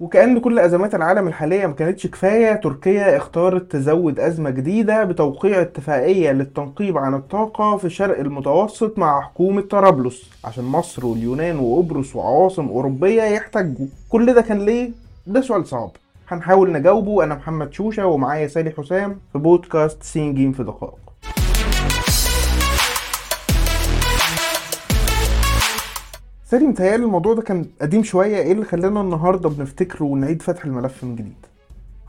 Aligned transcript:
وكأن 0.00 0.38
كل 0.40 0.58
أزمات 0.58 0.94
العالم 0.94 1.28
الحالية 1.28 1.66
ما 1.66 1.72
كانتش 1.72 2.06
كفاية 2.06 2.52
تركيا 2.52 3.16
اختارت 3.16 3.72
تزود 3.72 4.20
أزمة 4.20 4.50
جديدة 4.50 5.04
بتوقيع 5.04 5.60
اتفاقية 5.60 6.32
للتنقيب 6.32 6.98
عن 6.98 7.14
الطاقة 7.14 7.76
في 7.76 7.84
الشرق 7.84 8.18
المتوسط 8.18 8.98
مع 8.98 9.20
حكومة 9.20 9.60
طرابلس 9.60 10.30
عشان 10.44 10.64
مصر 10.64 11.06
واليونان 11.06 11.58
وقبرص 11.58 12.16
وعواصم 12.16 12.68
أوروبية 12.68 13.22
يحتجوا. 13.22 13.86
كل 14.08 14.34
ده 14.34 14.40
كان 14.42 14.58
ليه؟ 14.58 14.90
ده 15.26 15.40
سؤال 15.40 15.66
صعب. 15.66 15.90
هنحاول 16.28 16.72
نجاوبه. 16.72 17.24
أنا 17.24 17.34
محمد 17.34 17.72
شوشة 17.72 18.06
ومعايا 18.06 18.48
سالي 18.48 18.70
حسام 18.70 19.16
في 19.32 19.38
بودكاست 19.38 20.02
سين 20.02 20.34
جيم 20.34 20.52
في 20.52 20.62
دقائق. 20.62 21.09
سالي 26.50 26.66
متهيألي 26.66 27.04
الموضوع 27.04 27.34
ده 27.34 27.42
كان 27.42 27.64
قديم 27.80 28.02
شوية. 28.02 28.36
إيه 28.36 28.52
اللي 28.52 28.64
خلانا 28.64 29.00
النهاردة 29.00 29.48
بنفتكره 29.48 30.04
ونعيد 30.04 30.42
فتح 30.42 30.64
الملف 30.64 31.04
من 31.04 31.16
جديد؟ 31.16 31.46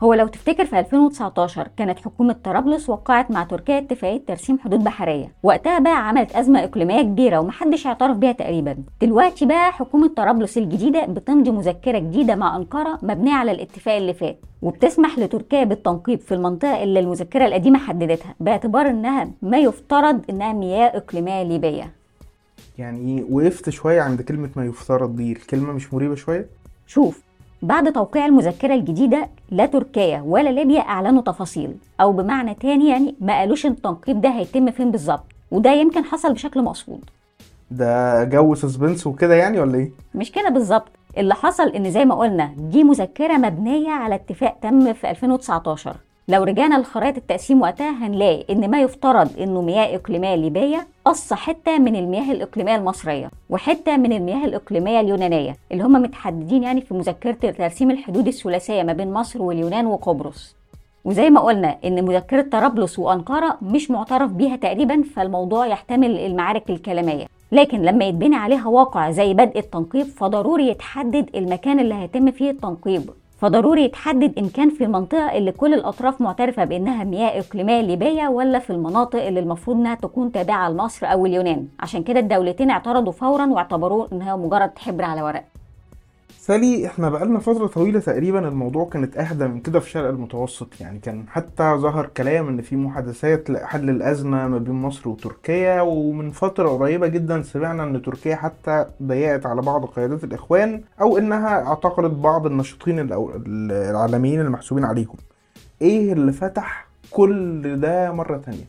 هو 0.02 0.14
لو 0.14 0.26
تفتكر 0.26 0.64
في 0.64 0.78
2019 0.78 1.68
كانت 1.76 1.98
حكومة 1.98 2.36
طرابلس 2.44 2.90
وقعت 2.90 3.30
مع 3.30 3.44
تركيا 3.44 3.78
اتفاقية 3.78 4.20
ترسيم 4.26 4.58
حدود 4.58 4.84
بحرية. 4.84 5.32
وقتها 5.42 5.78
بقى 5.78 6.08
عملت 6.08 6.32
أزمة 6.36 6.64
إقليمية 6.64 7.02
كبيرة 7.02 7.38
ومحدش 7.38 7.86
اعترف 7.86 8.16
بيها 8.16 8.32
تقريبا. 8.32 8.76
دلوقتي 9.02 9.46
بقى 9.46 9.72
حكومة 9.72 10.08
طرابلس 10.08 10.58
الجديدة 10.58 11.06
بتمضي 11.06 11.50
مذكرة 11.50 11.98
جديدة 11.98 12.34
مع 12.34 12.56
أنقرة 12.56 12.98
مبنية 13.02 13.34
على 13.34 13.50
الاتفاق 13.52 13.94
اللي 13.94 14.14
فات. 14.14 14.38
وبتسمح 14.62 15.18
لتركيا 15.18 15.64
بالتنقيب 15.64 16.20
في 16.20 16.34
المنطقة 16.34 16.82
اللي 16.82 17.00
المذكرة 17.00 17.46
القديمة 17.46 17.78
حددتها 17.78 18.34
باعتبار 18.40 18.90
إنها 18.90 19.30
ما 19.42 19.58
يفترض 19.58 20.20
إنها 20.30 20.52
مياه 20.52 20.96
إقليمية 20.96 21.42
ليبية. 21.42 22.01
يعني 22.78 23.26
وقفت 23.30 23.70
شوية 23.70 24.00
عند 24.02 24.22
كلمة 24.22 24.50
ما 24.56 24.64
يفترض 24.64 25.16
دي 25.16 25.32
الكلمة 25.32 25.72
مش 25.72 25.94
مريبة 25.94 26.14
شوية؟ 26.14 26.46
شوف 26.86 27.20
بعد 27.62 27.92
توقيع 27.92 28.26
المذكرة 28.26 28.74
الجديدة 28.74 29.28
لا 29.50 29.66
تركيا 29.66 30.20
ولا 30.26 30.48
ليبيا 30.50 30.80
أعلنوا 30.80 31.22
تفاصيل 31.22 31.74
أو 32.00 32.12
بمعنى 32.12 32.54
تاني 32.54 32.88
يعني 32.90 33.14
ما 33.20 33.38
قالوش 33.38 33.66
التنقيب 33.66 34.20
ده 34.20 34.28
هيتم 34.28 34.70
فين 34.70 34.90
بالظبط 34.90 35.24
وده 35.50 35.70
يمكن 35.72 36.04
حصل 36.04 36.32
بشكل 36.32 36.62
مقصود. 36.62 37.04
ده 37.70 38.24
جو 38.24 38.54
suspense 38.54 39.06
وكده 39.06 39.34
يعني 39.34 39.60
ولا 39.60 39.78
إيه؟ 39.78 39.90
مش 40.14 40.32
كده 40.32 40.48
بالظبط 40.48 40.88
اللي 41.16 41.34
حصل 41.34 41.68
إن 41.68 41.90
زي 41.90 42.04
ما 42.04 42.14
قلنا 42.14 42.50
دي 42.58 42.84
مذكرة 42.84 43.36
مبنية 43.36 43.90
على 43.90 44.14
اتفاق 44.14 44.58
تم 44.62 44.92
في 44.92 45.10
2019 45.10 45.96
لو 46.28 46.42
رجعنا 46.44 46.78
لخرائط 46.78 47.16
التقسيم 47.16 47.60
وقتها 47.62 48.06
هنلاقي 48.06 48.44
إن 48.50 48.70
ما 48.70 48.80
يفترض 48.82 49.28
إنه 49.40 49.62
مياه 49.62 49.96
إقليمية 49.96 50.34
ليبية 50.34 50.86
قص 51.04 51.32
حتة 51.32 51.78
من 51.78 51.96
المياه 51.96 52.32
الإقليمية 52.32 52.76
المصرية 52.76 53.30
وحتة 53.50 53.96
من 53.96 54.12
المياه 54.12 54.44
الإقليمية 54.44 55.00
اليونانية 55.00 55.56
اللي 55.72 55.82
هم 55.84 55.92
متحددين 55.92 56.62
يعني 56.62 56.80
في 56.80 56.94
مذكرة 56.94 57.50
ترسيم 57.50 57.90
الحدود 57.90 58.26
الثلاثية 58.26 58.82
ما 58.82 58.92
بين 58.92 59.12
مصر 59.12 59.42
واليونان 59.42 59.86
وقبرص. 59.86 60.56
وزي 61.04 61.30
ما 61.30 61.40
قلنا 61.40 61.76
إن 61.84 62.04
مذكرة 62.04 62.42
طرابلس 62.42 62.98
وأنقرة 62.98 63.58
مش 63.62 63.90
معترف 63.90 64.30
بيها 64.30 64.56
تقريبا 64.56 65.02
فالموضوع 65.16 65.66
يحتمل 65.66 66.18
المعارك 66.18 66.70
الكلامية. 66.70 67.26
لكن 67.52 67.82
لما 67.82 68.04
يتبني 68.04 68.36
عليها 68.36 68.66
واقع 68.68 69.10
زي 69.10 69.34
بدء 69.34 69.58
التنقيب 69.58 70.06
فضروري 70.06 70.68
يتحدد 70.68 71.30
المكان 71.36 71.80
اللي 71.80 71.94
هيتم 71.94 72.30
فيه 72.30 72.50
التنقيب. 72.50 73.10
فضروري 73.42 73.84
يتحدد 73.84 74.38
إن 74.38 74.48
كان 74.48 74.70
في 74.70 74.84
المنطقة 74.84 75.38
اللي 75.38 75.52
كل 75.52 75.74
الأطراف 75.74 76.20
معترفة 76.20 76.64
بأنها 76.64 77.04
مياه 77.04 77.40
إقليمية 77.40 77.80
ليبية 77.80 78.28
ولا 78.28 78.58
في 78.58 78.70
المناطق 78.70 79.22
اللي 79.22 79.40
المفروض 79.40 79.76
إنها 79.76 79.94
تكون 79.94 80.32
تابعة 80.32 80.70
لمصر 80.70 81.06
أو 81.06 81.26
اليونان. 81.26 81.68
عشان 81.80 82.02
كده 82.02 82.20
الدولتين 82.20 82.70
اعترضوا 82.70 83.12
فورا 83.12 83.46
واعتبروه 83.46 84.08
إنها 84.12 84.36
مجرد 84.36 84.78
حبر 84.78 85.04
على 85.04 85.22
ورق. 85.22 85.44
سالي 86.38 86.86
إحنا 86.86 87.10
بقالنا 87.10 87.38
فترة 87.38 87.66
طويلة 87.66 88.00
تقريبا 88.00 88.48
الموضوع 88.48 88.84
كانت 88.88 89.16
أهدى 89.16 89.46
من 89.46 89.60
كده 89.60 89.80
في 89.80 89.86
الشرق 89.86 90.08
المتوسط. 90.08 90.80
يعني 90.80 90.98
كان 90.98 91.24
حتى 91.28 91.74
ظهر 91.76 92.06
كلام 92.06 92.48
إن 92.48 92.62
في 92.62 92.76
محادثات 92.76 93.50
لحل 93.50 93.90
الأزمة 93.90 94.48
ما 94.48 94.58
بين 94.58 94.74
مصر 94.74 95.08
وتركيا 95.08 95.80
ومن 95.80 96.30
فترة 96.30 96.68
قريبة 96.68 97.06
جدا 97.06 97.42
سمعنا 97.42 97.84
إن 97.84 98.02
تركيا 98.02 98.36
حتى 98.36 98.86
ضيقت 99.02 99.46
على 99.46 99.62
بعض 99.62 99.84
قيادات 99.84 100.24
الإخوان 100.24 100.82
أو 101.00 101.18
إنها 101.18 101.66
اعتقلت 101.66 102.12
بعض 102.12 102.46
الناشطين 102.46 103.08
العالميين 103.70 104.40
المحسوبين 104.40 104.84
عليهم. 104.84 105.16
إيه 105.82 106.12
اللي 106.12 106.32
فتح 106.32 106.86
كل 107.10 107.80
ده 107.80 108.12
مرة 108.12 108.36
تانية؟ 108.36 108.64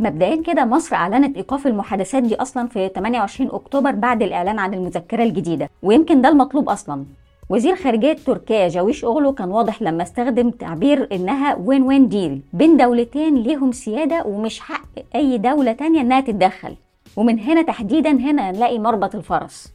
مبدئيا 0.00 0.42
كده 0.42 0.64
مصر 0.64 0.96
أعلنت 0.96 1.36
إيقاف 1.36 1.66
المحادثات 1.66 2.22
دي 2.22 2.34
أصلا 2.34 2.68
في 2.68 2.90
28 2.94 3.50
أكتوبر 3.50 3.90
بعد 3.90 4.22
الإعلان 4.22 4.58
عن 4.58 4.74
المذكرة 4.74 5.22
الجديدة 5.22 5.70
ويمكن 5.82 6.20
ده 6.22 6.28
المطلوب 6.28 6.68
أصلا. 6.68 7.04
وزير 7.50 7.76
خارجية 7.76 8.12
تركيا 8.12 8.68
جاويش 8.68 9.04
أغلو 9.04 9.32
كان 9.32 9.50
واضح 9.50 9.82
لما 9.82 10.02
استخدم 10.02 10.50
تعبير 10.50 11.08
إنها 11.12 11.54
وين 11.54 11.82
وين 11.82 12.08
ديل 12.08 12.40
بين 12.52 12.76
دولتين 12.76 13.34
ليهم 13.34 13.72
سيادة 13.72 14.22
ومش 14.26 14.60
حق 14.60 14.84
أي 15.14 15.38
دولة 15.38 15.72
تانية 15.72 16.00
إنها 16.00 16.20
تتدخل. 16.20 16.74
ومن 17.16 17.38
هنا 17.40 17.62
تحديدا 17.62 18.10
هنا 18.10 18.50
نلاقي 18.52 18.78
مربط 18.78 19.14
الفرس. 19.14 19.72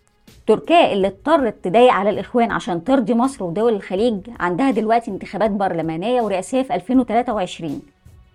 تركيا 0.47 0.93
اللي 0.93 1.07
اضطرت 1.07 1.55
تضايق 1.63 1.93
على 1.93 2.09
الإخوان 2.09 2.51
عشان 2.51 2.83
ترضي 2.83 3.13
مصر 3.13 3.43
ودول 3.43 3.73
الخليج 3.73 4.17
عندها 4.39 4.71
دلوقتي 4.71 5.11
انتخابات 5.11 5.51
برلمانية 5.51 6.21
ورئاسية 6.21 6.61
في 6.61 6.75
2023 6.75 7.81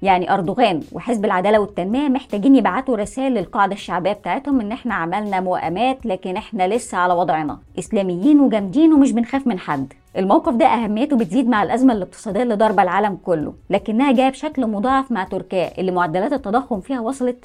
يعني 0.02 0.34
أردوغان 0.34 0.80
وحزب 0.92 1.24
العدالة 1.24 1.58
والتنمية 1.60 2.08
محتاجين 2.08 2.56
يبعتوا 2.56 2.96
رسائل 2.96 3.32
للقاعدة 3.34 3.72
الشعبية 3.72 4.12
بتاعتهم 4.12 4.60
إن 4.60 4.72
إحنا 4.72 4.94
عملنا 4.94 5.40
موائمات 5.40 6.06
لكن 6.06 6.36
إحنا 6.36 6.68
لسه 6.68 6.98
على 6.98 7.14
وضعنا. 7.14 7.58
إسلاميين 7.78 8.40
وجامدين 8.40 8.92
ومش 8.92 9.12
بنخاف 9.12 9.46
من 9.46 9.58
حد. 9.58 9.92
الموقف 10.16 10.54
ده 10.54 10.66
أهميته 10.66 11.16
بتزيد 11.16 11.48
مع 11.48 11.62
الأزمة 11.62 11.92
الاقتصادية 11.92 12.42
اللي 12.42 12.54
ضاربه 12.54 12.82
العالم 12.82 13.18
كله 13.24 13.54
لكنها 13.70 14.12
جاية 14.12 14.28
بشكل 14.30 14.66
مضاعف 14.66 15.12
مع 15.12 15.24
تركيا 15.24 15.80
اللي 15.80 15.90
معدلات 15.92 16.32
التضخم 16.32 16.80
فيها 16.80 17.00
وصلت 17.00 17.36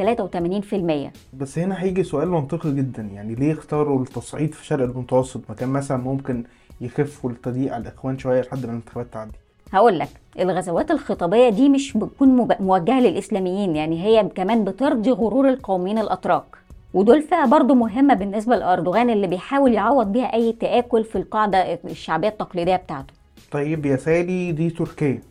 83% 1.34 1.38
بس 1.38 1.60
هنا 1.60 1.84
هيجي 1.84 2.04
سؤال 2.04 2.30
منطقي 2.30 2.72
جدا 2.76 3.02
يعني 3.14 3.36
ليه 3.36 3.54
اختاروا 3.54 4.02
التصعيد 4.02 4.54
في 4.54 4.62
الشرق 4.62 4.84
المتوسط؟ 4.84 5.42
مكان 5.50 5.70
مثلا 5.70 5.98
ممكن 5.98 6.44
يخفوا 6.82 7.30
التضييق 7.30 7.74
على 7.74 7.82
الإخوان 7.82 8.18
شوية 8.18 8.42
لحد 8.42 8.66
ما 8.66 8.72
الانتخابات 8.72 9.14
تعدي 9.14 9.32
هقول 9.74 10.00
لك 10.00 10.10
الغزوات 10.40 10.92
الخطابية 10.92 11.50
دي 11.50 11.70
مش 11.70 11.98
بتكون 11.98 12.56
موجهة 12.60 13.00
للإسلاميين 13.02 13.76
يعني 13.76 14.04
هي 14.04 14.30
كمان 14.36 14.64
بترضي 14.64 15.12
غرور 15.12 15.50
القوميين 15.50 15.98
الأتراك. 16.00 16.44
ودول 16.94 17.22
فئة 17.22 17.46
برضه 17.46 17.74
مهمة 17.76 18.14
بالنسبة 18.14 18.56
لأردوغان 18.56 19.10
اللي 19.10 19.28
بيحاول 19.28 19.74
يعوض 19.74 20.12
بيها 20.12 20.34
أي 20.34 20.52
تآكل 20.52 21.04
في 21.04 21.18
القاعدة 21.18 21.80
الشعبية 21.86 22.28
التقليدية 22.28 22.76
بتاعته. 22.76 23.14
طيب 23.52 23.86
يا 23.86 23.96
سالي 23.96 24.52
دي 24.52 24.70
تركيا. 24.70 25.22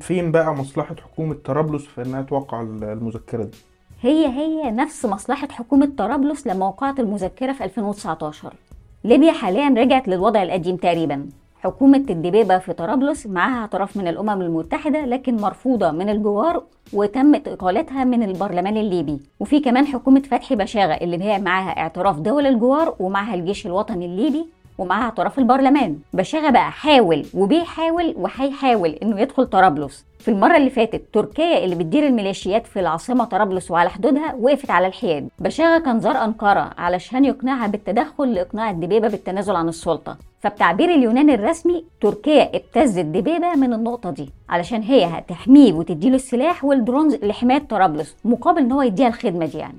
فين 0.00 0.32
بقى 0.32 0.54
مصلحة 0.54 0.96
حكومة 1.04 1.36
طرابلس 1.44 1.84
في 1.86 2.02
إنها 2.02 2.22
توقع 2.22 2.60
المذكرة 2.62 3.42
دي؟ 3.44 3.58
هي 4.02 4.26
هي 4.26 4.70
نفس 4.70 5.06
مصلحة 5.06 5.48
حكومة 5.50 5.92
طرابلس 5.98 6.46
لما 6.46 6.66
وقعت 6.66 7.00
المذكرة 7.00 7.52
في 7.52 7.64
2019 7.64 8.54
ليبيا 9.04 9.32
حاليا 9.32 9.68
رجعت 9.68 10.08
للوضع 10.08 10.42
القديم 10.42 10.76
تقريبا. 10.76 11.26
حكومة 11.62 12.04
الدبيبة 12.10 12.58
في 12.58 12.72
طرابلس 12.72 13.26
معاها 13.26 13.60
اعتراف 13.60 13.96
من 13.96 14.08
الأمم 14.08 14.42
المتحدة 14.42 15.04
لكن 15.04 15.36
مرفوضة 15.36 15.90
من 15.90 16.08
الجوار 16.08 16.62
وتمت 16.92 17.48
إقالتها 17.48 18.04
من 18.04 18.22
البرلمان 18.22 18.76
الليبي. 18.76 19.20
وفي 19.40 19.60
كمان 19.60 19.86
حكومة 19.86 20.20
فتحي 20.20 20.56
بشاغة 20.56 20.92
اللي 20.94 21.24
هي 21.24 21.38
معاها 21.38 21.78
اعتراف 21.78 22.20
دول 22.20 22.46
الجوار 22.46 22.96
ومعاها 23.00 23.34
الجيش 23.34 23.66
الوطني 23.66 24.06
الليبي 24.06 24.46
ومعاها 24.78 25.04
اعتراف 25.04 25.38
البرلمان. 25.38 25.98
بشاغة 26.12 26.50
بقى 26.50 26.70
حاول 26.72 27.26
وبيحاول 27.34 28.14
وهيحاول 28.16 28.90
إنه 28.90 29.20
يدخل 29.20 29.46
طرابلس. 29.46 30.04
في 30.18 30.30
المرة 30.30 30.56
اللي 30.56 30.70
فاتت 30.70 31.02
تركيا 31.12 31.64
اللي 31.64 31.74
بتدير 31.74 32.06
الميليشيات 32.06 32.66
في 32.66 32.80
العاصمة 32.80 33.24
طرابلس 33.24 33.70
وعلى 33.70 33.90
حدودها 33.90 34.34
وقفت 34.40 34.70
على 34.70 34.86
الحياد. 34.86 35.28
بشاغة 35.38 35.78
كان 35.78 36.00
زار 36.00 36.24
أنقرة 36.24 36.70
علشان 36.78 37.24
يقنعها 37.24 37.66
بالتدخل 37.66 38.34
لإقناع 38.34 38.70
الدبيبة 38.70 39.08
بالتنازل 39.08 39.56
عن 39.56 39.68
السلطة. 39.68 40.16
فبتعبير 40.40 40.94
اليونان 40.94 41.30
الرسمي 41.30 41.84
تركيا 42.00 42.56
ابتزت 42.56 43.04
دبيبة 43.04 43.54
من 43.54 43.72
النقطة 43.72 44.10
دي 44.10 44.30
علشان 44.48 44.82
هي 44.82 45.04
هتحميه 45.04 45.72
وتديله 45.72 46.14
السلاح 46.16 46.64
والدرونز 46.64 47.14
لحماية 47.14 47.58
طرابلس 47.58 48.16
مقابل 48.24 48.58
إن 48.58 48.72
هو 48.72 48.82
يديها 48.82 49.08
الخدمة 49.08 49.46
دي 49.46 49.58
يعني. 49.58 49.78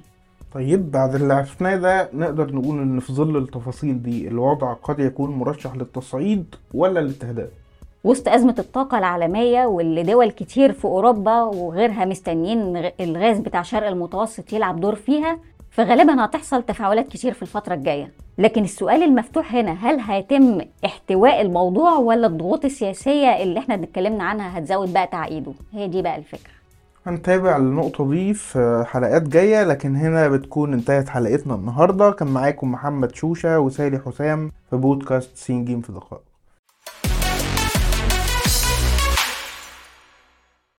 طيب 0.53 0.91
بعد 0.91 1.15
اللي 1.15 1.33
عرفناه 1.33 1.75
ده 1.75 2.09
نقدر 2.13 2.55
نقول 2.55 2.81
إن 2.81 2.99
في 2.99 3.13
ظل 3.13 3.37
التفاصيل 3.37 4.03
دي 4.03 4.27
الوضع 4.27 4.73
قد 4.73 4.99
يكون 4.99 5.31
مرشح 5.31 5.75
للتصعيد 5.75 6.55
ولا 6.73 6.99
الاستهداف 6.99 7.49
وسط 8.03 8.27
أزمة 8.27 8.55
الطاقة 8.59 8.97
العالمية 8.97 9.65
واللي 9.65 10.03
دول 10.03 10.31
كتير 10.31 10.71
في 10.73 10.85
أوروبا 10.85 11.41
وغيرها 11.43 12.05
مستنيين 12.05 12.91
الغاز 12.99 13.39
بتاع 13.39 13.61
شرق 13.61 13.87
المتوسط 13.87 14.53
يلعب 14.53 14.79
دور 14.79 14.95
فيها 14.95 15.39
فغالبا 15.71 16.25
هتحصل 16.25 16.63
تفاعلات 16.63 17.07
كتير 17.07 17.33
في 17.33 17.41
الفترة 17.41 17.73
الجاية. 17.73 18.11
لكن 18.37 18.63
السؤال 18.63 19.03
المفتوح 19.03 19.55
هنا 19.55 19.71
هل 19.71 19.99
هيتم 19.99 20.61
احتواء 20.85 21.41
الموضوع 21.41 21.93
ولا 21.97 22.27
الضغوط 22.27 22.65
السياسية 22.65 23.43
اللي 23.43 23.59
إحنا 23.59 23.75
اتكلمنا 23.75 24.23
عنها 24.23 24.57
هتزود 24.59 24.93
بقى 24.93 25.07
تعقيده؟ 25.07 25.51
هي 25.73 25.87
دي 25.87 26.01
بقى 26.01 26.15
الفكرة. 26.17 26.51
هنتابع 27.07 27.57
النقطة 27.57 28.09
دي 28.09 28.33
في 28.33 28.85
حلقات 28.87 29.21
جاية 29.21 29.63
لكن 29.63 29.95
هنا 29.95 30.27
بتكون 30.27 30.73
انتهت 30.73 31.09
حلقتنا 31.09 31.55
النهاردة. 31.55 32.11
كان 32.11 32.27
معاكم 32.27 32.71
محمد 32.71 33.15
شوشة 33.15 33.59
وسالي 33.59 33.99
حسام 33.99 34.51
في 34.69 34.75
بودكاست 34.77 35.37
سين 35.37 35.65
جيم 35.65 35.81
في 35.81 35.91
دقائق. 35.91 36.26